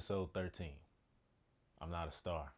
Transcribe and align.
episode 0.00 0.32
13. 0.32 0.70
I'm 1.82 1.90
not 1.90 2.08
a 2.08 2.10
star. 2.10 2.50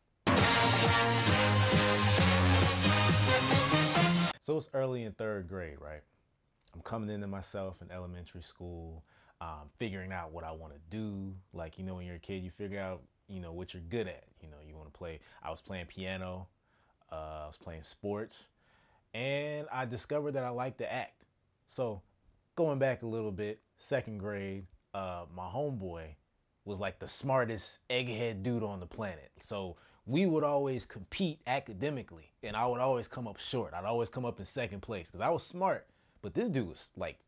So 4.44 4.56
it's 4.58 4.68
early 4.72 5.02
in 5.02 5.10
third 5.14 5.48
grade, 5.48 5.78
right? 5.80 6.02
I'm 6.72 6.82
coming 6.82 7.10
into 7.10 7.26
myself 7.26 7.82
in 7.82 7.90
elementary 7.90 8.42
school, 8.42 9.02
um, 9.40 9.70
figuring 9.76 10.12
out 10.12 10.30
what 10.30 10.44
I 10.44 10.52
want 10.52 10.74
to 10.74 10.78
do. 10.96 11.34
Like, 11.52 11.78
you 11.78 11.84
know, 11.84 11.96
when 11.96 12.06
you're 12.06 12.14
a 12.14 12.20
kid, 12.20 12.44
you 12.44 12.52
figure 12.52 12.78
out, 12.78 13.02
you 13.26 13.40
know, 13.40 13.52
what 13.52 13.74
you're 13.74 13.82
good 13.90 14.06
at. 14.06 14.22
You 14.40 14.48
know, 14.48 14.58
you 14.64 14.76
want 14.76 14.92
to 14.92 14.96
play. 14.96 15.18
I 15.42 15.50
was 15.50 15.60
playing 15.60 15.86
piano, 15.86 16.46
uh, 17.10 17.40
I 17.42 17.46
was 17.48 17.56
playing 17.56 17.82
sports, 17.82 18.46
and 19.14 19.66
I 19.72 19.84
discovered 19.84 20.34
that 20.34 20.44
I 20.44 20.50
like 20.50 20.76
to 20.76 20.92
act. 20.92 21.24
So, 21.66 22.02
going 22.54 22.78
back 22.78 23.02
a 23.02 23.06
little 23.06 23.32
bit, 23.32 23.58
second 23.78 24.18
grade, 24.18 24.64
uh, 24.94 25.24
my 25.34 25.48
homeboy 25.48 26.14
was 26.64 26.78
like 26.78 26.98
the 26.98 27.08
smartest 27.08 27.78
egghead 27.90 28.42
dude 28.42 28.62
on 28.62 28.80
the 28.80 28.86
planet. 28.86 29.30
So 29.40 29.76
we 30.06 30.26
would 30.26 30.44
always 30.44 30.84
compete 30.84 31.40
academically, 31.46 32.30
and 32.42 32.56
I 32.56 32.66
would 32.66 32.80
always 32.80 33.08
come 33.08 33.28
up 33.28 33.38
short. 33.38 33.74
I'd 33.74 33.84
always 33.84 34.08
come 34.08 34.24
up 34.24 34.40
in 34.40 34.46
second 34.46 34.80
place 34.80 35.06
because 35.06 35.20
I 35.20 35.30
was 35.30 35.44
smart, 35.44 35.86
but 36.22 36.34
this 36.34 36.48
dude 36.48 36.68
was 36.68 36.88
like 36.96 37.18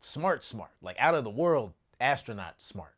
smart, 0.00 0.44
smart, 0.44 0.70
like 0.82 0.96
out 0.98 1.14
of 1.14 1.24
the 1.24 1.30
world 1.30 1.72
astronaut 2.00 2.54
smart. 2.58 2.94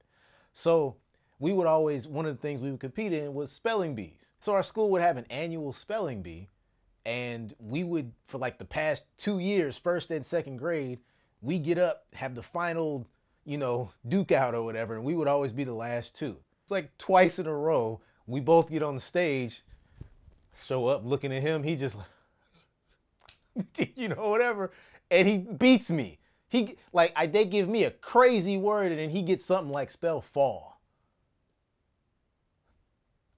So 0.52 0.96
we 1.38 1.52
would 1.52 1.66
always, 1.66 2.06
one 2.06 2.26
of 2.26 2.36
the 2.36 2.40
things 2.40 2.60
we 2.60 2.70
would 2.70 2.80
compete 2.80 3.12
in 3.12 3.34
was 3.34 3.50
spelling 3.50 3.94
bees. 3.94 4.30
So 4.40 4.52
our 4.52 4.62
school 4.62 4.90
would 4.90 5.02
have 5.02 5.16
an 5.16 5.26
annual 5.30 5.72
spelling 5.72 6.22
bee, 6.22 6.48
and 7.06 7.54
we 7.58 7.84
would, 7.84 8.12
for 8.26 8.38
like 8.38 8.58
the 8.58 8.64
past 8.64 9.06
two 9.18 9.38
years, 9.38 9.76
first 9.76 10.10
and 10.10 10.24
second 10.24 10.58
grade, 10.58 11.00
we 11.42 11.58
get 11.58 11.78
up, 11.78 12.06
have 12.14 12.34
the 12.34 12.42
final, 12.42 13.06
you 13.44 13.58
know, 13.58 13.90
duke 14.08 14.32
out 14.32 14.54
or 14.54 14.62
whatever, 14.62 14.94
and 14.94 15.04
we 15.04 15.14
would 15.14 15.28
always 15.28 15.52
be 15.52 15.64
the 15.64 15.74
last 15.74 16.14
two. 16.14 16.36
It's 16.62 16.70
like 16.70 16.96
twice 16.98 17.38
in 17.38 17.46
a 17.46 17.54
row, 17.54 18.00
we 18.26 18.40
both 18.40 18.70
get 18.70 18.82
on 18.82 18.94
the 18.94 19.00
stage, 19.00 19.62
show 20.66 20.86
up 20.86 21.04
looking 21.04 21.32
at 21.32 21.42
him, 21.42 21.62
he 21.62 21.76
just, 21.76 21.96
you 23.96 24.08
know, 24.08 24.30
whatever, 24.30 24.72
and 25.10 25.28
he 25.28 25.38
beats 25.38 25.90
me. 25.90 26.18
He 26.48 26.76
like 26.92 27.12
I 27.16 27.26
they 27.26 27.44
give 27.44 27.68
me 27.68 27.82
a 27.82 27.90
crazy 27.90 28.56
word 28.56 28.92
and 28.92 29.00
then 29.00 29.10
he 29.10 29.22
gets 29.22 29.44
something 29.44 29.72
like 29.72 29.90
spell 29.90 30.20
fall. 30.20 30.80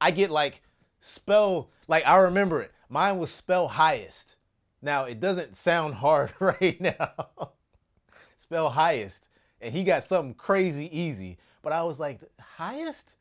I 0.00 0.10
get 0.10 0.30
like 0.30 0.60
spell 1.00 1.70
like 1.88 2.06
I 2.06 2.18
remember 2.18 2.60
it. 2.60 2.72
Mine 2.90 3.18
was 3.18 3.30
spell 3.30 3.68
highest. 3.68 4.36
Now 4.82 5.04
it 5.04 5.18
doesn't 5.18 5.56
sound 5.56 5.94
hard 5.94 6.32
right 6.40 6.78
now. 6.78 7.52
spell 8.36 8.68
highest. 8.68 9.28
And 9.66 9.74
he 9.74 9.82
got 9.82 10.04
something 10.04 10.34
crazy 10.34 10.88
easy. 10.96 11.38
But 11.60 11.72
I 11.72 11.82
was 11.82 11.98
like, 11.98 12.20
highest? 12.38 13.16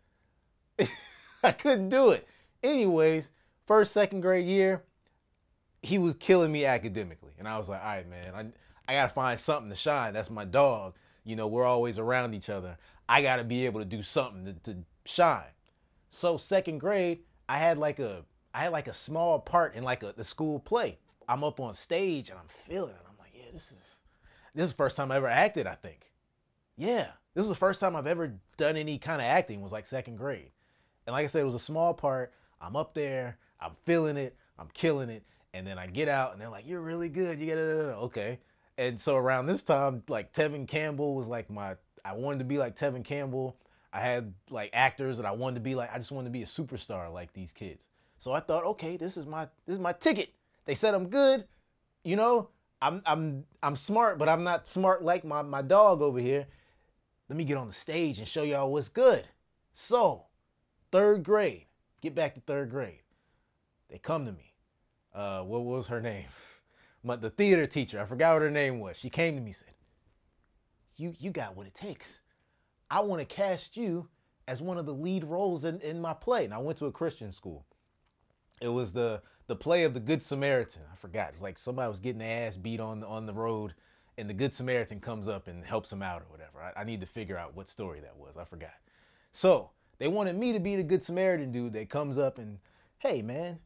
I 1.44 1.52
couldn't 1.52 1.90
do 1.90 2.12
it. 2.12 2.28
Anyways, 2.62 3.32
first, 3.66 3.94
second 3.94 4.22
grade 4.22 4.46
year, 4.46 4.84
he 5.82 5.98
was 5.98 6.14
killing 6.20 6.52
me 6.52 6.64
academically. 6.64 7.32
And 7.40 7.48
I 7.48 7.58
was 7.58 7.68
like, 7.68 7.82
all 7.82 7.88
right, 7.88 8.08
man, 8.08 8.28
I, 8.36 8.92
I 8.92 8.96
got 8.96 9.10
to 9.10 9.14
find 9.16 9.40
something 9.40 9.72
to 9.72 9.76
shine. 9.76 10.14
That's 10.14 10.30
my 10.30 10.46
dog. 10.46 10.94
You 11.24 11.36
know, 11.36 11.48
we're 11.48 11.66
always 11.66 11.98
around 11.98 12.36
each 12.36 12.52
other. 12.52 12.78
I 13.10 13.24
got 13.24 13.38
to 13.38 13.44
be 13.44 13.66
able 13.66 13.80
to 13.80 13.86
do 13.86 14.04
something 14.04 14.46
to, 14.46 14.54
to 14.72 14.78
shine. 15.06 15.50
So 16.12 16.38
second 16.38 16.78
grade, 16.78 17.22
I 17.50 17.58
had 17.58 17.80
like 17.80 17.98
a 17.98 18.24
I 18.54 18.60
had 18.60 18.72
like 18.72 18.88
a 18.88 18.94
small 18.94 19.40
part 19.40 19.74
in 19.74 19.84
like 19.84 20.04
a 20.04 20.14
the 20.16 20.24
school 20.24 20.60
play. 20.60 21.00
I'm 21.28 21.44
up 21.44 21.60
on 21.60 21.74
stage 21.74 22.30
and 22.30 22.38
I'm 22.38 22.50
feeling 22.68 22.92
it. 22.92 23.06
I'm 23.10 23.18
like, 23.18 23.32
yeah, 23.34 23.52
this 23.52 23.72
is 23.72 23.78
this 24.54 24.66
is 24.66 24.70
the 24.70 24.78
first 24.78 24.96
time 24.96 25.12
I 25.12 25.16
ever 25.16 25.28
acted, 25.28 25.66
I 25.66 25.74
think. 25.74 26.12
Yeah. 26.78 27.08
This 27.34 27.44
is 27.44 27.50
the 27.50 27.56
first 27.56 27.80
time 27.80 27.96
I've 27.96 28.08
ever 28.08 28.34
done 28.58 28.78
any 28.78 28.98
kind 28.98 29.22
of 29.22 29.26
acting 29.26 29.62
was 29.62 29.72
like 29.72 29.88
second 29.88 30.18
grade. 30.18 30.52
And 31.06 31.14
like 31.14 31.24
I 31.24 31.28
said, 31.28 31.42
it 31.42 31.46
was 31.46 31.56
a 31.56 31.60
small 31.60 31.94
part. 31.94 32.34
I'm 32.62 32.76
up 32.76 32.94
there, 32.94 33.38
I'm 33.60 33.74
feeling 33.86 34.18
it, 34.18 34.36
I'm 34.58 34.70
killing 34.74 35.10
it. 35.10 35.24
And 35.54 35.66
then 35.66 35.78
I 35.78 35.88
get 35.88 36.08
out 36.08 36.34
and 36.34 36.42
they're 36.42 36.50
like, 36.50 36.68
You're 36.68 36.82
really 36.82 37.10
good. 37.10 37.40
You 37.40 37.46
get 37.46 37.58
it. 37.58 37.62
Okay. 37.62 38.40
And 38.78 39.00
so 39.00 39.16
around 39.16 39.46
this 39.46 39.64
time, 39.64 40.04
like 40.10 40.34
Tevin 40.34 40.68
Campbell 40.68 41.16
was 41.16 41.28
like 41.28 41.50
my 41.50 41.76
I 42.04 42.14
wanted 42.14 42.40
to 42.40 42.46
be 42.46 42.58
like 42.58 42.78
Tevin 42.78 43.04
Campbell. 43.04 43.58
I 43.94 44.02
had 44.02 44.34
like 44.50 44.70
actors 44.74 45.18
that 45.18 45.26
I 45.26 45.32
wanted 45.32 45.56
to 45.56 45.62
be 45.62 45.76
like, 45.76 45.94
I 45.94 45.98
just 45.98 46.12
wanted 46.12 46.28
to 46.28 46.34
be 46.34 46.44
a 46.44 46.48
superstar 46.48 47.12
like 47.12 47.34
these 47.34 47.52
kids. 47.52 47.86
So 48.20 48.34
I 48.34 48.40
thought, 48.42 48.66
okay, 48.66 48.98
this 48.98 49.18
is 49.18 49.26
my 49.26 49.48
this 49.66 49.74
is 49.74 49.80
my 49.80 49.94
ticket. 49.94 50.30
They 50.66 50.76
said 50.76 50.94
I'm 50.94 51.08
good, 51.08 51.46
you 52.04 52.16
know, 52.16 52.50
I'm 52.82 53.02
I'm 53.06 53.46
I'm 53.64 53.76
smart, 53.76 54.18
but 54.18 54.30
I'm 54.30 54.44
not 54.44 54.68
smart 54.68 55.04
like 55.04 55.24
my, 55.24 55.42
my 55.42 55.62
dog 55.62 56.02
over 56.02 56.20
here. 56.20 56.46
Let 57.30 57.38
me 57.38 57.44
get 57.44 57.58
on 57.58 57.68
the 57.68 57.74
stage 57.74 58.20
and 58.20 58.28
show 58.28 58.44
y'all 58.44 58.72
what's 58.72 58.90
good. 58.90 59.28
So, 59.74 60.26
third 60.92 61.24
grade, 61.24 61.66
get 62.02 62.14
back 62.14 62.36
to 62.36 62.42
third 62.42 62.70
grade. 62.70 63.02
They 63.90 63.98
come 63.98 64.26
to 64.26 64.32
me. 64.32 64.54
Uh, 65.14 65.42
what 65.42 65.64
was 65.64 65.88
her 65.88 66.02
name? 66.02 66.28
My, 67.04 67.16
the 67.16 67.30
theater 67.30 67.66
teacher. 67.66 68.02
I 68.02 68.06
forgot 68.06 68.34
what 68.34 68.42
her 68.42 68.52
name 68.52 68.80
was. 68.80 68.98
She 68.98 69.10
came 69.10 69.36
to 69.36 69.42
me 69.42 69.48
and 69.48 69.56
said, 69.56 69.74
"You 70.98 71.14
you 71.20 71.32
got 71.32 71.56
what 71.56 71.68
it 71.68 71.76
takes. 71.76 72.22
I 72.90 73.00
want 73.02 73.22
to 73.22 73.26
cast 73.26 73.78
you 73.78 74.08
as 74.48 74.62
one 74.62 74.78
of 74.78 74.86
the 74.86 74.94
lead 74.94 75.24
roles 75.24 75.66
in, 75.66 75.80
in 75.82 76.02
my 76.02 76.14
play." 76.14 76.46
And 76.46 76.54
I 76.54 76.58
went 76.58 76.78
to 76.80 76.88
a 76.88 76.92
Christian 76.92 77.32
school. 77.32 77.66
It 78.60 78.68
was 78.68 78.92
the 78.92 79.22
the 79.48 79.56
play 79.56 79.84
of 79.84 79.94
the 79.94 80.00
Good 80.00 80.24
Samaritan. 80.24 80.82
I 80.92 80.96
forgot. 80.96 81.30
It's 81.30 81.42
like 81.42 81.58
somebody 81.60 81.90
was 81.90 82.00
getting 82.00 82.20
their 82.20 82.48
ass 82.48 82.56
beat 82.56 82.80
on 82.80 83.04
on 83.04 83.26
the 83.26 83.34
road, 83.34 83.76
and 84.18 84.30
the 84.30 84.34
Good 84.34 84.54
Samaritan 84.54 85.00
comes 85.00 85.28
up 85.28 85.48
and 85.48 85.66
helps 85.66 85.92
him 85.92 86.02
out 86.02 86.22
or 86.22 86.26
whatever. 86.30 86.62
I, 86.62 86.82
I 86.82 86.84
need 86.84 87.02
to 87.02 87.08
figure 87.08 87.38
out 87.38 87.56
what 87.56 87.70
story 87.70 88.00
that 88.02 88.16
was. 88.18 88.38
I 88.38 88.46
forgot. 88.46 88.74
So 89.32 89.70
they 89.98 90.08
wanted 90.08 90.38
me 90.38 90.54
to 90.54 90.60
be 90.60 90.76
the 90.76 90.84
Good 90.84 91.04
Samaritan 91.04 91.52
dude 91.52 91.74
that 91.74 91.90
comes 91.90 92.18
up 92.18 92.38
and, 92.38 92.60
hey 93.00 93.22
man, 93.22 93.60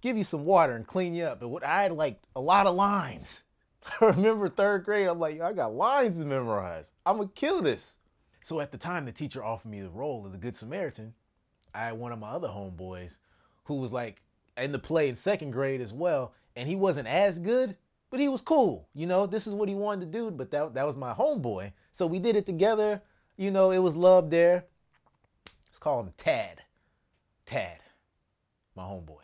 give 0.00 0.16
you 0.16 0.24
some 0.24 0.44
water 0.44 0.74
and 0.74 0.86
clean 0.86 1.14
you 1.14 1.24
up. 1.24 1.40
But 1.40 1.48
what 1.48 1.64
I 1.64 1.82
had 1.82 1.92
like 1.92 2.20
a 2.36 2.40
lot 2.40 2.66
of 2.66 2.74
lines. 2.74 3.42
I 4.00 4.06
remember 4.06 4.48
third 4.48 4.84
grade, 4.84 5.08
I'm 5.08 5.18
like, 5.18 5.40
I 5.40 5.52
got 5.52 5.74
lines 5.74 6.18
to 6.18 6.24
memorize. 6.24 6.92
I'm 7.06 7.16
gonna 7.18 7.30
kill 7.34 7.62
this. 7.62 7.96
So 8.42 8.60
at 8.60 8.72
the 8.72 8.78
time, 8.78 9.04
the 9.04 9.12
teacher 9.12 9.44
offered 9.44 9.70
me 9.70 9.80
the 9.80 9.90
role 9.90 10.24
of 10.24 10.32
the 10.32 10.38
Good 10.38 10.56
Samaritan. 10.56 11.14
I 11.74 11.86
had 11.86 11.98
one 11.98 12.12
of 12.12 12.18
my 12.18 12.30
other 12.30 12.48
homeboys 12.48 13.16
who 13.64 13.74
was 13.74 13.92
like 13.92 14.22
in 14.56 14.72
the 14.72 14.78
play 14.78 15.08
in 15.08 15.16
second 15.16 15.50
grade 15.50 15.80
as 15.80 15.92
well, 15.92 16.32
and 16.56 16.68
he 16.68 16.76
wasn't 16.76 17.08
as 17.08 17.38
good, 17.38 17.76
but 18.10 18.20
he 18.20 18.28
was 18.28 18.40
cool. 18.40 18.88
You 18.94 19.06
know, 19.06 19.26
this 19.26 19.46
is 19.46 19.54
what 19.54 19.68
he 19.68 19.74
wanted 19.74 20.12
to 20.12 20.18
do, 20.18 20.30
but 20.30 20.50
that, 20.50 20.74
that 20.74 20.86
was 20.86 20.96
my 20.96 21.12
homeboy. 21.12 21.72
So 21.92 22.06
we 22.06 22.18
did 22.18 22.36
it 22.36 22.46
together. 22.46 23.02
You 23.36 23.50
know, 23.50 23.70
it 23.70 23.78
was 23.78 23.96
love 23.96 24.30
there. 24.30 24.64
Let's 25.68 25.78
call 25.78 26.00
him 26.00 26.12
Tad. 26.16 26.62
Tad, 27.46 27.78
my 28.74 28.82
homeboy. 28.82 29.22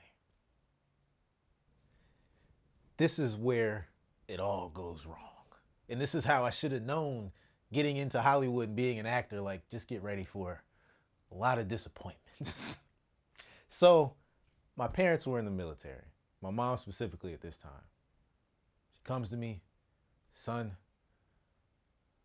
This 2.96 3.18
is 3.18 3.36
where 3.36 3.88
it 4.28 4.40
all 4.40 4.68
goes 4.68 5.04
wrong. 5.06 5.18
And 5.88 6.00
this 6.00 6.14
is 6.14 6.24
how 6.24 6.44
I 6.44 6.50
should 6.50 6.72
have 6.72 6.82
known 6.82 7.32
getting 7.72 7.96
into 7.96 8.20
Hollywood 8.20 8.68
and 8.68 8.76
being 8.76 8.98
an 8.98 9.06
actor. 9.06 9.40
Like, 9.40 9.68
just 9.68 9.88
get 9.88 10.02
ready 10.02 10.24
for 10.24 10.62
a 11.32 11.34
lot 11.34 11.58
of 11.58 11.68
disappointments. 11.68 12.78
so, 13.68 14.14
my 14.76 14.86
parents 14.86 15.26
were 15.26 15.38
in 15.38 15.44
the 15.44 15.50
military, 15.50 16.06
my 16.40 16.50
mom 16.50 16.76
specifically 16.76 17.32
at 17.32 17.40
this 17.40 17.56
time. 17.56 17.72
Comes 19.04 19.28
to 19.28 19.36
me, 19.36 19.60
son, 20.32 20.72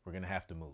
we're 0.05 0.13
going 0.13 0.23
to 0.23 0.29
have 0.29 0.47
to 0.47 0.55
move. 0.55 0.69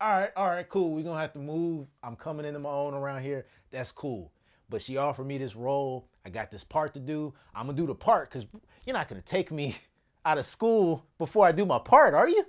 All 0.00 0.20
right, 0.20 0.30
all 0.36 0.48
right, 0.48 0.68
cool. 0.68 0.90
We're 0.90 1.04
going 1.04 1.14
to 1.14 1.20
have 1.20 1.32
to 1.34 1.38
move. 1.38 1.86
I'm 2.02 2.16
coming 2.16 2.44
into 2.44 2.58
my 2.58 2.70
own 2.70 2.92
around 2.92 3.22
here. 3.22 3.46
That's 3.70 3.92
cool. 3.92 4.32
But 4.68 4.82
she 4.82 4.96
offered 4.96 5.26
me 5.26 5.38
this 5.38 5.54
role. 5.54 6.08
I 6.26 6.30
got 6.30 6.50
this 6.50 6.64
part 6.64 6.92
to 6.94 7.00
do. 7.00 7.32
I'm 7.54 7.66
going 7.66 7.76
to 7.76 7.82
do 7.82 7.86
the 7.86 7.94
part 7.94 8.30
because 8.30 8.46
you're 8.84 8.94
not 8.94 9.08
going 9.08 9.22
to 9.22 9.26
take 9.26 9.52
me 9.52 9.76
out 10.24 10.36
of 10.36 10.44
school 10.44 11.06
before 11.18 11.46
I 11.46 11.52
do 11.52 11.64
my 11.64 11.78
part, 11.78 12.14
are 12.14 12.28
you? 12.28 12.44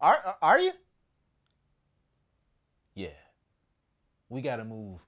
Are, 0.00 0.36
are 0.40 0.58
you? 0.58 0.72
Yeah. 2.94 3.08
We 4.30 4.40
got 4.40 4.56
to 4.56 4.64
move 4.64 5.00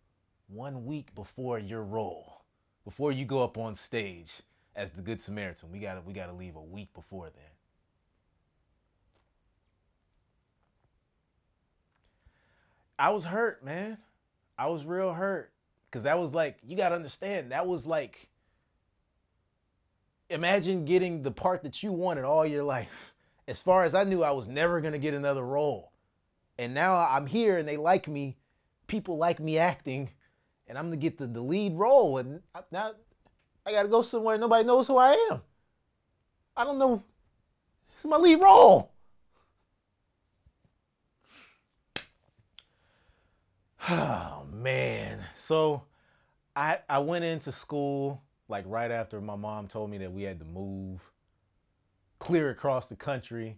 one 0.49 0.85
week 0.87 1.15
before 1.15 1.59
your 1.59 1.83
role, 1.83 2.43
before 2.85 3.13
you 3.13 3.25
go 3.25 3.43
up 3.43 3.59
on 3.59 3.75
stage 3.75 4.43
as 4.75 4.93
the 4.93 5.03
Good 5.03 5.21
Samaritan. 5.21 5.71
We 5.73 5.79
got 5.79 5.95
to 5.95 6.01
we 6.03 6.13
got 6.13 6.27
to 6.27 6.33
leave 6.33 6.57
a 6.57 6.63
week 6.63 6.93
before 6.95 7.31
then. 7.31 7.43
I 12.99 13.11
was 13.11 13.25
hurt, 13.25 13.65
man. 13.65 13.99
I 14.59 14.69
was 14.69 14.85
real 14.85 15.13
hurt 15.13 15.53
because 15.91 16.05
that 16.05 16.19
was 16.19 16.35
like 16.35 16.59
you 16.67 16.77
got 16.77 16.91
to 16.91 16.95
understand 16.95 17.53
that 17.53 17.67
was 17.67 17.87
like 17.87 18.31
imagine 20.31 20.85
getting 20.85 21.23
the 21.23 21.31
part 21.31 21.63
that 21.63 21.83
you 21.83 21.93
wanted 21.93 22.25
all 22.25 22.47
your 22.47 22.65
life. 22.65 23.13
As 23.49 23.61
far 23.61 23.85
as 23.85 23.95
I 23.95 24.05
knew, 24.05 24.25
I 24.25 24.33
was 24.33 24.49
never 24.49 24.81
to 24.93 24.99
get 24.99 25.15
another 25.15 25.45
role. 25.45 25.93
And 26.59 26.75
now 26.75 26.97
I'm 26.97 27.27
here 27.27 27.59
and 27.59 27.69
they 27.69 27.77
like 27.77 28.09
me. 28.09 28.37
People 28.89 29.19
like 29.19 29.39
me 29.41 29.59
acting, 29.59 30.11
and 30.69 30.79
I'm 30.79 30.87
gonna 30.87 30.97
get 30.97 31.19
the, 31.19 31.27
the 31.27 31.41
lead 31.41 31.75
role, 31.75 32.19
and 32.19 32.41
I, 32.55 32.61
now 32.71 32.93
I 33.65 33.73
gotta 33.73 33.89
go 33.89 34.03
somewhere 34.03 34.39
nobody 34.39 34.65
knows 34.65 34.87
who 34.87 34.97
I 34.97 35.13
am. 35.31 35.43
I 36.57 36.65
don't 36.65 36.79
know. 36.79 37.03
It's 37.97 38.05
my 38.05 38.17
lead 38.17 38.43
role. 38.43 38.93
Oh 43.89 44.45
man. 44.53 45.21
So 45.37 45.83
I 46.57 46.81
I 46.89 46.99
went 46.99 47.25
into 47.25 47.53
school 47.53 48.21
like 48.49 48.65
right 48.67 48.91
after 48.91 49.21
my 49.21 49.37
mom 49.37 49.69
told 49.69 49.91
me 49.91 49.99
that 49.99 50.13
we 50.13 50.23
had 50.23 50.41
to 50.41 50.45
move 50.45 51.01
clear 52.19 52.51
across 52.51 52.87
the 52.87 52.97
country. 52.97 53.57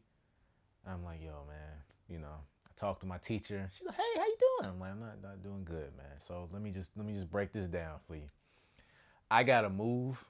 I'm 0.87 1.03
like, 1.05 1.23
yo, 1.23 1.33
man, 1.49 1.77
you 2.09 2.19
know, 2.19 2.37
talked 2.79 3.01
to 3.01 3.07
my 3.07 3.19
teacher. 3.19 3.69
She's 3.77 3.87
like, 3.87 3.97
hey, 3.97 4.03
how 4.17 4.25
you 4.25 4.37
doing? 4.39 4.73
I'm 4.73 4.81
like, 4.81 4.91
I'm 4.93 5.01
not, 5.01 5.23
not 5.23 5.43
doing 5.43 5.65
good, 5.65 5.97
man. 5.97 6.07
So 6.27 6.49
let 6.53 6.63
me 6.63 6.71
just 6.71 6.91
let 6.97 7.07
me 7.07 7.13
just 7.13 7.31
break 7.31 7.53
this 7.53 7.67
down 7.67 7.97
for 8.07 8.15
you. 8.15 8.31
I 9.31 9.43
gotta 9.45 9.69
move. 9.69 10.25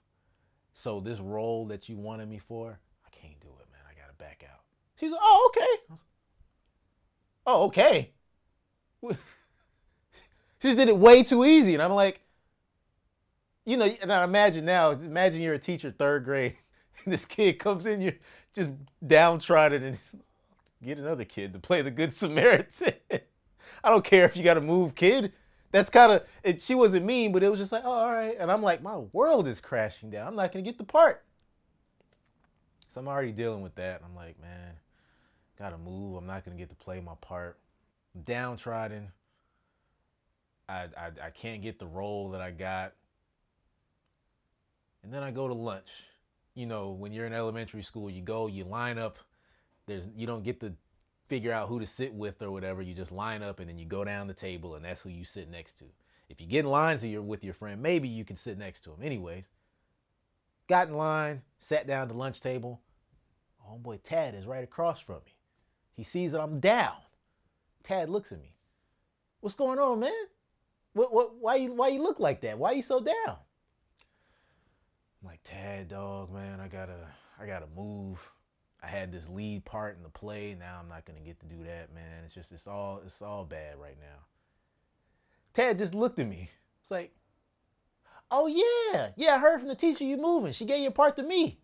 So 0.72 1.00
this 1.00 1.18
role 1.18 1.66
that 1.66 1.88
you 1.88 1.96
wanted 1.96 2.28
me 2.28 2.38
for, 2.38 2.78
I 3.04 3.10
can't 3.10 3.38
do 3.40 3.48
it, 3.48 3.66
man. 3.72 3.80
I 3.88 4.00
gotta 4.00 4.14
back 4.14 4.44
out. 4.50 4.60
She's 4.98 5.10
like, 5.10 5.20
oh, 5.22 5.52
okay. 5.52 5.66
Like, 5.90 5.98
oh, 7.46 7.64
okay. 7.64 8.10
she 9.10 9.16
just 10.62 10.76
did 10.76 10.88
it 10.88 10.96
way 10.96 11.22
too 11.22 11.44
easy. 11.44 11.74
And 11.74 11.82
I'm 11.82 11.92
like, 11.92 12.20
you 13.64 13.76
know, 13.76 13.92
and 14.00 14.12
I 14.12 14.24
imagine 14.24 14.64
now, 14.64 14.90
imagine 14.90 15.42
you're 15.42 15.54
a 15.54 15.58
teacher, 15.58 15.90
third 15.90 16.24
grade, 16.24 16.56
and 17.04 17.12
this 17.12 17.24
kid 17.24 17.58
comes 17.58 17.86
in, 17.86 18.00
you're 18.00 18.14
just 18.54 18.70
downtrodden, 19.06 19.82
and 19.82 19.98
get 20.82 20.98
another 20.98 21.24
kid 21.24 21.52
to 21.52 21.58
play 21.58 21.82
the 21.82 21.90
Good 21.90 22.14
Samaritan. 22.14 22.94
I 23.82 23.90
don't 23.90 24.04
care 24.04 24.24
if 24.24 24.36
you 24.36 24.42
got 24.42 24.54
to 24.54 24.60
move, 24.60 24.94
kid. 24.94 25.32
That's 25.70 25.90
kind 25.90 26.12
of, 26.12 26.62
she 26.62 26.74
wasn't 26.74 27.04
mean, 27.04 27.32
but 27.32 27.42
it 27.42 27.50
was 27.50 27.60
just 27.60 27.72
like, 27.72 27.84
oh, 27.84 27.92
all 27.92 28.10
right. 28.10 28.36
And 28.38 28.50
I'm 28.50 28.62
like, 28.62 28.82
my 28.82 28.96
world 28.96 29.46
is 29.46 29.60
crashing 29.60 30.10
down. 30.10 30.26
I'm 30.26 30.36
not 30.36 30.52
going 30.52 30.64
to 30.64 30.70
get 30.70 30.78
the 30.78 30.84
part. 30.84 31.24
So 32.88 33.00
I'm 33.00 33.08
already 33.08 33.32
dealing 33.32 33.60
with 33.60 33.74
that. 33.74 34.00
I'm 34.04 34.14
like, 34.16 34.40
man, 34.40 34.72
got 35.58 35.70
to 35.70 35.78
move. 35.78 36.16
I'm 36.16 36.26
not 36.26 36.44
going 36.44 36.56
to 36.56 36.60
get 36.60 36.70
to 36.70 36.76
play 36.76 37.00
my 37.00 37.12
part. 37.20 37.58
I'm 38.14 38.22
downtrodden. 38.22 39.08
I, 40.68 40.86
I, 40.96 41.10
I 41.26 41.30
can't 41.30 41.62
get 41.62 41.78
the 41.78 41.86
role 41.86 42.30
that 42.30 42.40
I 42.40 42.50
got. 42.50 42.94
And 45.02 45.12
then 45.12 45.22
I 45.22 45.30
go 45.30 45.48
to 45.48 45.54
lunch. 45.54 45.90
You 46.54 46.66
know, 46.66 46.90
when 46.90 47.12
you're 47.12 47.26
in 47.26 47.32
elementary 47.32 47.82
school, 47.82 48.10
you 48.10 48.22
go, 48.22 48.46
you 48.46 48.64
line 48.64 48.98
up. 48.98 49.18
There's 49.88 50.04
you 50.16 50.26
don't 50.26 50.44
get 50.44 50.60
to 50.60 50.74
figure 51.26 51.52
out 51.52 51.68
who 51.68 51.80
to 51.80 51.86
sit 51.86 52.14
with 52.14 52.40
or 52.40 52.50
whatever. 52.50 52.80
You 52.80 52.94
just 52.94 53.12
line 53.12 53.42
up 53.42 53.58
and 53.60 53.68
then 53.68 53.78
you 53.78 53.86
go 53.86 54.04
down 54.04 54.28
the 54.28 54.34
table 54.34 54.76
and 54.76 54.84
that's 54.84 55.00
who 55.00 55.10
you 55.10 55.24
sit 55.24 55.50
next 55.50 55.78
to. 55.80 55.84
If 56.28 56.40
you 56.40 56.46
get 56.46 56.60
in 56.60 56.70
line 56.70 56.98
to 57.00 57.08
your 57.08 57.22
with 57.22 57.42
your 57.42 57.54
friend, 57.54 57.82
maybe 57.82 58.08
you 58.08 58.24
can 58.24 58.36
sit 58.36 58.58
next 58.58 58.84
to 58.84 58.90
him. 58.92 59.02
Anyways, 59.02 59.44
got 60.68 60.88
in 60.88 60.94
line, 60.94 61.42
sat 61.58 61.86
down 61.86 62.02
at 62.02 62.08
the 62.08 62.14
lunch 62.14 62.40
table. 62.40 62.80
Homeboy 63.66 64.00
Tad 64.02 64.34
is 64.34 64.46
right 64.46 64.64
across 64.64 65.00
from 65.00 65.16
me. 65.26 65.34
He 65.94 66.04
sees 66.04 66.32
that 66.32 66.40
I'm 66.40 66.60
down. 66.60 66.96
Tad 67.82 68.08
looks 68.08 68.32
at 68.32 68.40
me. 68.40 68.54
What's 69.40 69.56
going 69.56 69.78
on, 69.78 70.00
man? 70.00 70.12
What 70.92 71.12
what 71.12 71.34
why 71.36 71.56
you 71.56 71.72
why 71.72 71.88
you 71.88 72.02
look 72.02 72.20
like 72.20 72.40
that? 72.42 72.58
Why 72.58 72.72
you 72.72 72.82
so 72.82 73.00
down? 73.00 73.14
I'm 73.26 73.36
like, 75.24 75.40
Tad 75.44 75.88
dog, 75.88 76.32
man, 76.32 76.60
I 76.60 76.68
gotta 76.68 77.06
I 77.40 77.46
gotta 77.46 77.66
move. 77.74 78.18
I 78.82 78.86
had 78.86 79.10
this 79.10 79.28
lead 79.28 79.64
part 79.64 79.96
in 79.96 80.02
the 80.02 80.08
play. 80.08 80.56
Now 80.58 80.78
I'm 80.80 80.88
not 80.88 81.04
gonna 81.04 81.20
get 81.20 81.40
to 81.40 81.46
do 81.46 81.64
that, 81.64 81.92
man. 81.94 82.24
It's 82.24 82.34
just 82.34 82.52
it's 82.52 82.66
all 82.66 83.00
it's 83.04 83.20
all 83.20 83.44
bad 83.44 83.78
right 83.80 83.96
now. 84.00 84.24
Tad 85.54 85.78
just 85.78 85.94
looked 85.94 86.18
at 86.20 86.28
me. 86.28 86.48
It's 86.82 86.90
like, 86.90 87.12
oh 88.30 88.46
yeah, 88.46 89.10
yeah, 89.16 89.34
I 89.34 89.38
heard 89.38 89.60
from 89.60 89.68
the 89.68 89.74
teacher 89.74 90.04
you 90.04 90.16
moving. 90.16 90.52
She 90.52 90.64
gave 90.64 90.80
your 90.80 90.92
part 90.92 91.16
to 91.16 91.22
me. 91.22 91.58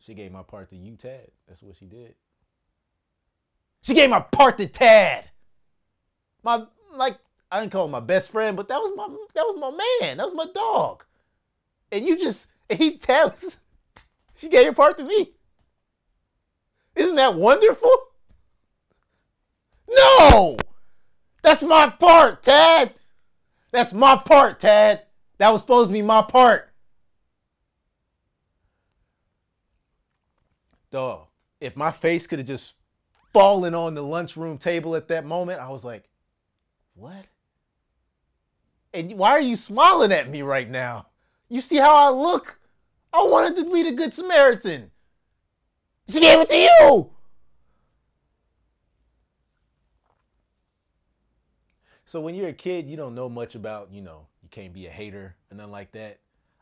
She 0.00 0.12
gave 0.12 0.32
my 0.32 0.42
part 0.42 0.68
to 0.70 0.76
you, 0.76 0.96
Tad. 0.96 1.30
That's 1.48 1.62
what 1.62 1.76
she 1.76 1.86
did. 1.86 2.14
She 3.80 3.94
gave 3.94 4.10
my 4.10 4.20
part 4.20 4.58
to 4.58 4.66
Tad. 4.66 5.30
My 6.42 6.64
like 6.94 7.16
I 7.54 7.60
didn't 7.60 7.70
call 7.70 7.84
him 7.84 7.92
my 7.92 8.00
best 8.00 8.32
friend, 8.32 8.56
but 8.56 8.66
that 8.66 8.80
was 8.80 8.92
my 8.96 9.06
that 9.32 9.44
was 9.44 9.56
my 9.60 9.70
man. 9.70 10.16
That 10.16 10.24
was 10.26 10.34
my 10.34 10.48
dog. 10.52 11.04
And 11.92 12.04
you 12.04 12.18
just 12.18 12.50
he 12.68 12.98
tells 12.98 13.32
she 14.34 14.48
gave 14.48 14.64
your 14.64 14.72
part 14.72 14.98
to 14.98 15.04
me. 15.04 15.34
Isn't 16.96 17.14
that 17.14 17.36
wonderful? 17.36 17.94
No! 19.88 20.56
That's 21.42 21.62
my 21.62 21.90
part, 21.90 22.42
Tad. 22.42 22.92
That's 23.70 23.92
my 23.92 24.16
part, 24.16 24.58
Tad. 24.58 25.02
That 25.38 25.52
was 25.52 25.60
supposed 25.60 25.90
to 25.90 25.92
be 25.92 26.02
my 26.02 26.22
part. 26.22 26.72
Dog, 30.90 31.28
if 31.60 31.76
my 31.76 31.92
face 31.92 32.26
could 32.26 32.40
have 32.40 32.48
just 32.48 32.74
fallen 33.32 33.76
on 33.76 33.94
the 33.94 34.02
lunchroom 34.02 34.58
table 34.58 34.96
at 34.96 35.06
that 35.06 35.24
moment, 35.24 35.60
I 35.60 35.68
was 35.68 35.84
like, 35.84 36.08
what? 36.94 37.26
And 38.94 39.18
why 39.18 39.32
are 39.32 39.40
you 39.40 39.56
smiling 39.56 40.12
at 40.12 40.30
me 40.30 40.42
right 40.42 40.70
now? 40.70 41.08
You 41.48 41.60
see 41.60 41.76
how 41.76 41.94
I 41.96 42.10
look? 42.10 42.60
I 43.12 43.24
wanted 43.24 43.56
to 43.56 43.70
be 43.70 43.82
the 43.82 43.92
Good 43.92 44.14
Samaritan. 44.14 44.92
She 46.08 46.20
gave 46.20 46.38
it 46.38 46.48
to 46.48 46.56
you. 46.56 47.10
So 52.04 52.20
when 52.20 52.36
you're 52.36 52.48
a 52.48 52.52
kid, 52.52 52.86
you 52.86 52.96
don't 52.96 53.16
know 53.16 53.28
much 53.28 53.56
about, 53.56 53.92
you 53.92 54.00
know, 54.00 54.26
you 54.42 54.48
can't 54.48 54.72
be 54.72 54.86
a 54.86 54.90
hater 54.90 55.34
and 55.50 55.56
nothing 55.56 55.72
like 55.72 55.90
that. 55.92 56.20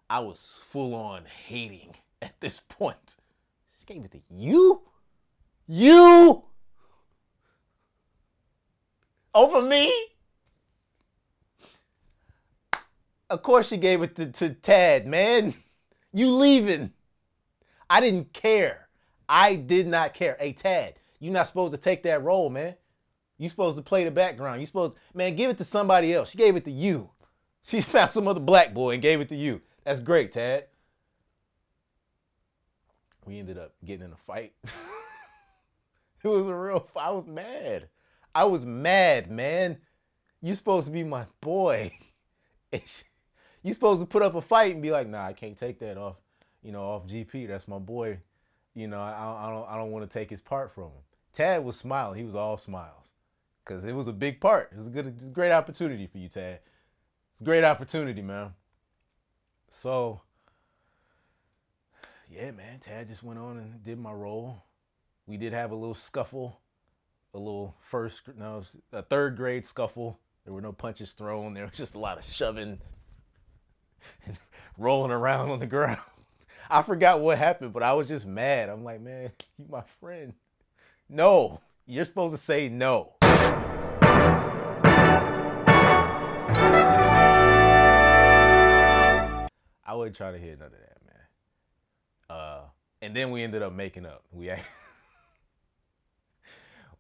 I 0.09 0.21
was 0.21 0.53
full 0.71 0.95
on 0.95 1.25
hating 1.47 1.95
at 2.23 2.41
this 2.41 2.61
point. 2.61 3.17
She 3.79 3.85
gave 3.85 4.05
it 4.07 4.13
to 4.13 4.21
you? 4.31 4.81
You? 5.67 6.45
Over 9.35 9.61
me? 9.61 9.93
Of 13.33 13.43
course 13.43 13.69
she 13.69 13.79
gave 13.79 14.03
it 14.03 14.15
to, 14.17 14.27
to 14.31 14.51
Tad, 14.51 15.07
man. 15.07 15.55
You 16.13 16.31
leaving. 16.31 16.93
I 17.89 17.99
didn't 17.99 18.35
care. 18.35 18.89
I 19.27 19.55
did 19.55 19.87
not 19.87 20.13
care. 20.13 20.37
Hey, 20.39 20.53
Tad, 20.53 20.97
you're 21.19 21.33
not 21.33 21.49
supposed 21.49 21.73
to 21.73 21.79
take 21.79 22.03
that 22.03 22.23
role, 22.23 22.51
man. 22.51 22.75
You 23.39 23.49
supposed 23.49 23.79
to 23.79 23.83
play 23.83 24.05
the 24.05 24.11
background. 24.11 24.61
You 24.61 24.67
supposed, 24.67 24.97
man, 25.15 25.35
give 25.35 25.49
it 25.49 25.57
to 25.59 25.65
somebody 25.65 26.13
else. 26.13 26.29
She 26.29 26.37
gave 26.37 26.57
it 26.57 26.65
to 26.67 26.71
you. 26.71 27.09
She 27.65 27.81
found 27.81 28.11
some 28.11 28.27
other 28.27 28.41
black 28.41 28.75
boy 28.75 28.95
and 28.95 29.01
gave 29.01 29.21
it 29.21 29.29
to 29.29 29.37
you. 29.37 29.63
That's 29.85 30.01
great, 30.01 30.33
Tad. 30.33 30.65
We 33.25 33.39
ended 33.39 33.57
up 33.57 33.73
getting 33.85 34.07
in 34.07 34.13
a 34.13 34.17
fight. 34.17 34.53
it 34.65 36.29
was 36.29 36.49
a 36.49 36.55
real 36.55 36.81
fight. 36.81 37.07
I 37.07 37.11
was 37.13 37.27
mad. 37.29 37.89
I 38.35 38.45
was 38.45 38.67
mad, 38.67 39.31
man. 39.31 39.79
You 40.41 40.57
supposed 40.57 40.89
to 40.89 40.93
be 40.93 41.05
my 41.05 41.27
boy. 41.41 41.93
you 43.63 43.73
supposed 43.73 44.01
to 44.01 44.07
put 44.07 44.23
up 44.23 44.35
a 44.35 44.41
fight 44.41 44.75
and 44.75 44.83
be 44.83 44.91
like, 44.91 45.09
nah, 45.09 45.27
I 45.27 45.33
can't 45.33 45.57
take 45.57 45.79
that 45.81 45.97
off, 45.97 46.17
you 46.63 46.73
know, 46.73 46.83
off 46.83 47.07
GP. 47.07 47.49
That's 47.49 47.69
my 47.69 47.79
boy. 47.79 48.19
You 48.75 48.89
know, 48.89 49.01
I, 49.01 49.47
I 49.47 49.51
don't, 49.51 49.69
I 49.69 49.77
don't 49.77 49.91
want 49.91 50.09
to 50.09 50.19
take 50.19 50.31
his 50.31 50.41
part 50.41 50.73
from 50.75 50.85
him. 50.85 51.03
Tad 51.35 51.65
was 51.65 51.77
smiling. 51.77 52.19
He 52.19 52.25
was 52.25 52.35
all 52.35 52.57
smiles 52.57 53.07
because 53.65 53.85
it 53.85 53.93
was 53.93 54.07
a 54.07 54.13
big 54.13 54.41
part. 54.41 54.71
It 54.73 54.79
was 54.79 54.87
a 54.87 54.91
good, 54.91 55.15
was 55.15 55.29
a 55.29 55.31
great 55.31 55.53
opportunity 55.53 56.07
for 56.07 56.19
you, 56.19 56.29
Tad. 56.29 56.61
It's 57.33 57.41
a 57.41 57.45
great 57.45 57.65
opportunity, 57.65 58.23
man. 58.23 58.55
So, 59.69 60.21
yeah, 62.31 62.51
man, 62.51 62.81
Tad 62.81 63.09
just 63.09 63.23
went 63.23 63.39
on 63.39 63.59
and 63.59 63.85
did 63.85 63.99
my 63.99 64.13
role. 64.13 64.63
We 65.27 65.37
did 65.37 65.53
have 65.53 65.71
a 65.71 65.75
little 65.75 65.95
scuffle, 65.95 66.61
a 67.33 67.39
little 67.39 67.75
first, 67.91 68.21
no, 68.39 68.63
a 68.93 69.03
third 69.03 69.37
grade 69.37 69.67
scuffle. 69.67 70.19
There 70.45 70.53
were 70.53 70.61
no 70.61 70.73
punches 70.73 71.13
thrown. 71.13 71.55
There 71.55 71.65
was 71.65 71.75
just 71.75 71.95
a 71.95 71.99
lot 71.99 72.19
of 72.19 72.25
shoving, 72.25 72.79
rolling 74.79 75.11
around 75.11 75.51
on 75.51 75.59
the 75.59 75.67
ground. 75.67 75.99
I 76.71 76.83
forgot 76.83 77.21
what 77.21 77.39
happened, 77.39 77.73
but 77.73 77.83
I 77.83 77.93
was 77.93 78.09
just 78.09 78.27
mad. 78.27 78.69
I'm 78.69 78.85
like, 78.85 79.01
man, 79.01 79.31
you 79.59 79.67
my 79.69 79.83
friend. 80.01 80.33
No, 81.09 81.61
you're 81.87 82.05
supposed 82.05 82.35
to 82.35 82.41
say 82.41 82.69
no. 82.69 83.15
I 89.85 89.95
wasn't 89.95 90.17
trying 90.17 90.33
to 90.33 90.39
hear 90.39 90.57
none 90.57 90.69
of 90.69 90.73
that, 90.73 90.99
man. 91.05 91.17
Uh, 92.31 92.61
and 93.03 93.15
then 93.15 93.31
we 93.31 93.43
ended 93.43 93.63
up 93.63 93.75
making 93.75 94.07
up. 94.07 94.25
We 94.33 94.51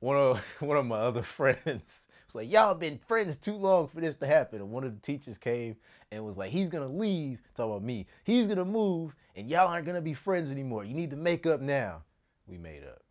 one 0.00 0.18
of 0.18 0.44
one 0.60 0.76
of 0.76 0.84
my 0.84 0.98
other 0.98 1.22
friends 1.22 2.06
was 2.32 2.42
like, 2.42 2.52
"Y'all 2.52 2.74
been 2.74 2.98
friends 2.98 3.38
too 3.38 3.54
long 3.54 3.88
for 3.88 4.00
this 4.00 4.16
to 4.16 4.26
happen." 4.26 4.60
And 4.60 4.70
one 4.70 4.84
of 4.84 4.94
the 4.94 5.00
teachers 5.00 5.38
came 5.38 5.76
and 6.10 6.24
was 6.24 6.36
like, 6.36 6.50
"He's 6.50 6.68
gonna 6.68 6.88
leave." 6.88 7.40
Talk 7.54 7.66
about 7.66 7.82
me. 7.82 8.06
He's 8.24 8.46
gonna 8.48 8.64
move, 8.64 9.14
and 9.36 9.48
y'all 9.48 9.68
aren't 9.68 9.86
gonna 9.86 10.00
be 10.00 10.14
friends 10.14 10.50
anymore. 10.50 10.84
You 10.84 10.94
need 10.94 11.10
to 11.10 11.16
make 11.16 11.46
up 11.46 11.60
now. 11.60 12.02
We 12.46 12.58
made 12.58 12.84
up. 12.84 13.02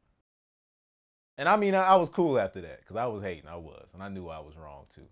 And 1.38 1.48
I 1.48 1.56
mean, 1.56 1.76
I, 1.76 1.84
I 1.84 1.96
was 1.96 2.10
cool 2.10 2.40
after 2.40 2.62
that 2.62 2.82
because 2.82 2.96
I 2.96 3.06
was 3.06 3.24
hating. 3.24 3.48
I 3.48 3.56
was, 3.56 3.90
and 3.94 4.04
I 4.04 4.10
knew 4.10 4.28
I 4.28 4.40
was 4.40 4.58
wrong 4.58 4.86
too. 4.94 5.08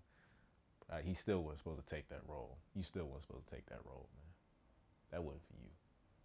Uh, 0.90 0.98
he 0.98 1.14
still 1.14 1.42
wasn't 1.42 1.58
supposed 1.58 1.86
to 1.86 1.94
take 1.94 2.08
that 2.08 2.22
role. 2.26 2.58
You 2.74 2.82
still 2.82 3.06
wasn't 3.06 3.22
supposed 3.22 3.48
to 3.48 3.54
take 3.54 3.66
that 3.66 3.80
role, 3.84 4.08
man. 4.14 4.32
That 5.12 5.22
wasn't 5.22 5.42
for 5.46 5.54
you. 5.54 5.70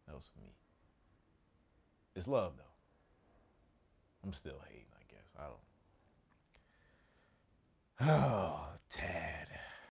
That 0.07 0.15
was 0.15 0.27
for 0.33 0.41
me. 0.41 0.53
It's 2.15 2.27
love, 2.27 2.53
though. 2.57 2.63
I'm 4.23 4.33
still 4.33 4.59
hating, 4.69 4.87
I 4.93 5.03
guess. 5.09 5.33
I 5.37 5.43
don't. 5.43 5.74
Oh, 8.01 8.67
Ted. 8.91 9.47